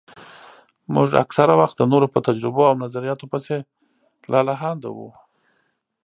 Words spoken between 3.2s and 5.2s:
پسې لالهانده وو.